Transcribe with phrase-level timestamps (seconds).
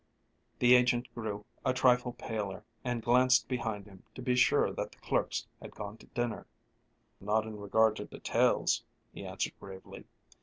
[0.57, 4.97] The agent grew a trifle paler and glanced behind him to be sure that the
[4.97, 6.47] clerks had gone to dinner.
[7.19, 8.83] "Not in regard to details,"
[9.13, 10.05] he answered gravely.